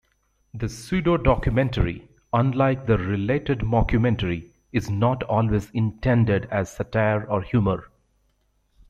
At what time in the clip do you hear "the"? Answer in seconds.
0.55-0.67, 2.87-2.97